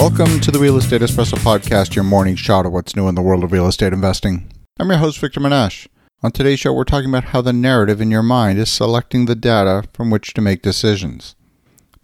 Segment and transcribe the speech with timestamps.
[0.00, 3.20] Welcome to the Real Estate Espresso Podcast, your morning shot of what's new in the
[3.20, 4.50] world of real estate investing.
[4.78, 5.88] I'm your host, Victor Menasce.
[6.22, 9.34] On today's show, we're talking about how the narrative in your mind is selecting the
[9.34, 11.36] data from which to make decisions.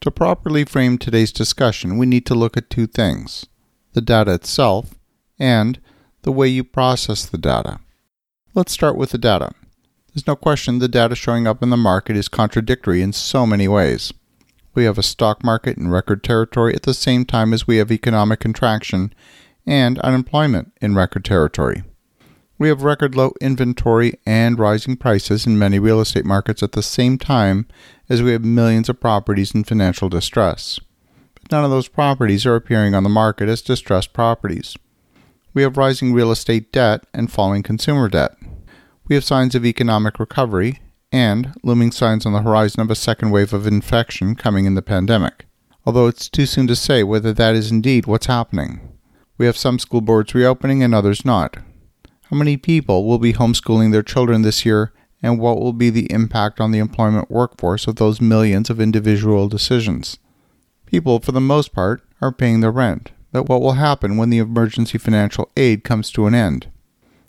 [0.02, 3.46] To properly frame today's discussion, we need to look at two things
[3.94, 4.94] the data itself
[5.38, 5.80] and
[6.20, 7.80] the way you process the data.
[8.52, 9.52] Let's start with the data.
[10.12, 13.66] There's no question the data showing up in the market is contradictory in so many
[13.66, 14.12] ways.
[14.76, 17.90] We have a stock market in record territory at the same time as we have
[17.90, 19.14] economic contraction
[19.66, 21.82] and unemployment in record territory.
[22.58, 26.82] We have record low inventory and rising prices in many real estate markets at the
[26.82, 27.66] same time
[28.10, 30.78] as we have millions of properties in financial distress.
[31.40, 34.76] But none of those properties are appearing on the market as distressed properties.
[35.54, 38.36] We have rising real estate debt and falling consumer debt.
[39.08, 40.80] We have signs of economic recovery
[41.12, 44.82] and looming signs on the horizon of a second wave of infection coming in the
[44.82, 45.46] pandemic,
[45.84, 48.80] although it's too soon to say whether that is indeed what's happening.
[49.38, 51.56] We have some school boards reopening and others not.
[52.30, 56.10] How many people will be homeschooling their children this year, and what will be the
[56.12, 60.18] impact on the employment workforce of those millions of individual decisions?
[60.86, 64.38] People, for the most part, are paying their rent, but what will happen when the
[64.38, 66.68] emergency financial aid comes to an end?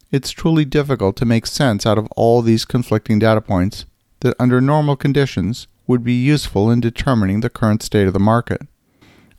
[0.10, 3.86] It's truly difficult to make sense out of all these conflicting data points
[4.22, 8.62] that, under normal conditions, would be useful in determining the current state of the market.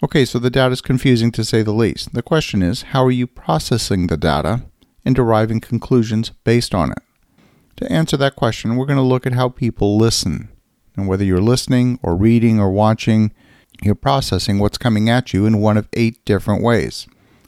[0.03, 2.13] Okay, so the data is confusing to say the least.
[2.13, 4.63] The question is how are you processing the data
[5.05, 6.99] and deriving conclusions based on it?
[7.77, 10.51] To answer that question, we're going to look at how people listen.
[10.97, 13.33] And whether you're listening or reading or watching,
[13.83, 17.07] you're processing what's coming at you in one of eight different ways.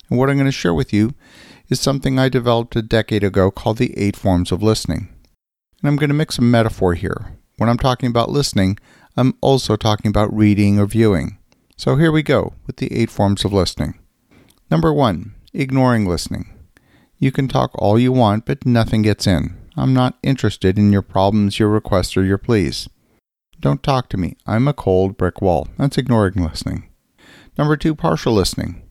[0.09, 1.15] And what I'm going to share with you
[1.71, 5.09] is something I developed a decade ago called the eight forms of listening.
[5.81, 7.39] And I'm going to mix a metaphor here.
[7.57, 8.79] When I'm talking about listening,
[9.17, 11.39] I'm also talking about reading or viewing.
[11.77, 13.99] So here we go with the eight forms of listening.
[14.71, 16.53] Number one, ignoring listening.
[17.19, 19.57] You can talk all you want, but nothing gets in.
[19.77, 22.89] I'm not interested in your problems, your requests, or your pleas.
[23.61, 24.37] Don't talk to me.
[24.47, 25.69] I'm a cold brick wall.
[25.79, 26.89] That's ignoring listening.
[27.57, 28.83] Number two, partial listening.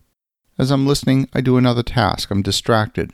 [0.60, 2.30] As I'm listening, I do another task.
[2.30, 3.14] I'm distracted.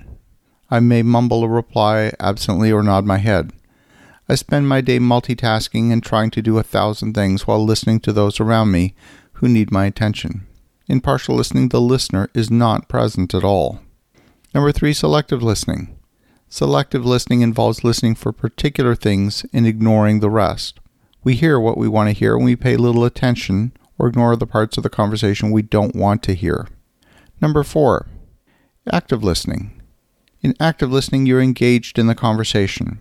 [0.71, 3.53] I may mumble a reply absently or nod my head.
[4.27, 8.11] I spend my day multitasking and trying to do a thousand things while listening to
[8.11, 8.95] those around me
[9.33, 10.47] who need my attention.
[10.87, 13.79] In partial listening, the listener is not present at all.
[14.55, 15.95] Number three, selective listening.
[16.49, 20.79] Selective listening involves listening for particular things and ignoring the rest.
[21.23, 24.47] We hear what we want to hear and we pay little attention or ignore the
[24.47, 26.69] parts of the conversation we don't want to hear.
[27.41, 28.07] Number four,
[28.91, 29.81] active listening.
[30.41, 32.99] In active listening, you're engaged in the conversation.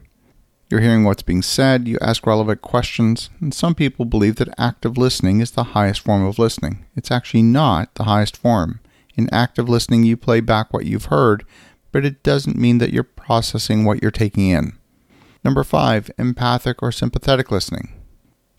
[0.71, 4.97] You're hearing what's being said, you ask relevant questions, and some people believe that active
[4.97, 6.87] listening is the highest form of listening.
[6.97, 8.81] It's actually not the highest form.
[9.15, 11.45] In active listening, you play back what you've heard,
[11.93, 14.73] but it doesn't mean that you're processing what you're taking in.
[15.45, 17.93] Number five, empathic or sympathetic listening.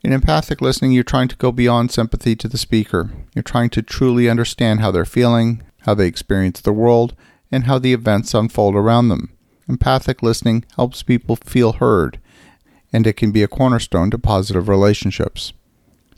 [0.03, 3.09] In empathic listening, you're trying to go beyond sympathy to the speaker.
[3.33, 7.15] You're trying to truly understand how they're feeling, how they experience the world,
[7.51, 9.29] and how the events unfold around them.
[9.67, 12.19] Empathic listening helps people feel heard,
[12.91, 15.53] and it can be a cornerstone to positive relationships.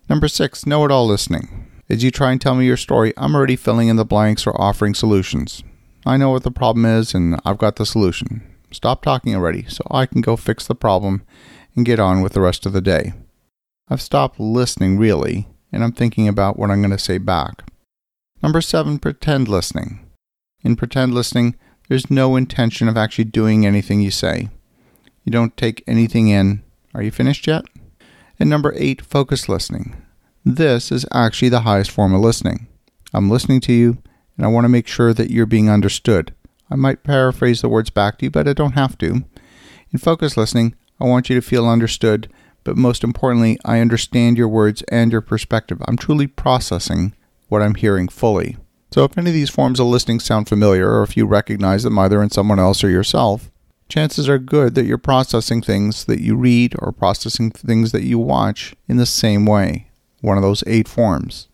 [0.09, 1.67] Number six, know it all listening.
[1.89, 4.59] As you try and tell me your story, I'm already filling in the blanks or
[4.59, 5.63] offering solutions.
[6.05, 8.44] I know what the problem is, and I've got the solution.
[8.72, 11.23] Stop talking already so I can go fix the problem
[11.75, 13.13] and get on with the rest of the day.
[13.89, 17.66] I've stopped listening really, and I'm thinking about what I'm going to say back.
[18.44, 20.06] Number seven, pretend listening.
[20.64, 21.56] In pretend listening,
[21.90, 24.50] there's no intention of actually doing anything you say.
[25.24, 26.64] You don't take anything in.
[26.94, 27.66] Are you finished yet?
[28.40, 29.96] And number eight, focus listening.
[30.46, 32.68] This is actually the highest form of listening.
[33.14, 33.97] I'm listening to you,
[34.38, 36.34] and I want to make sure that you're being understood.
[36.70, 39.24] I might paraphrase the words back to you, but I don't have to.
[39.92, 42.30] In focus listening, I want you to feel understood
[42.68, 45.81] but most importantly, I understand your words and your perspective.
[45.88, 47.16] I'm truly processing
[47.47, 48.58] what I'm hearing fully.
[48.91, 51.99] So, if any of these forms of listening sound familiar, or if you recognize them
[51.99, 53.52] either in someone else or yourself,
[53.90, 58.20] chances are good that you're processing things that you read or processing things that you
[58.20, 59.90] watch in the same way,
[60.22, 61.47] one of those eight forms.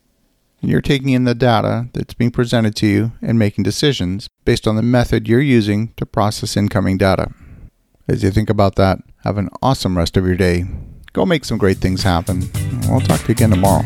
[0.61, 4.67] And you're taking in the data that's being presented to you and making decisions based
[4.67, 7.31] on the method you're using to process incoming data.
[8.07, 10.65] As you think about that, have an awesome rest of your day.
[11.11, 12.49] Go make some great things happen.
[12.89, 13.83] I'll talk to you again tomorrow.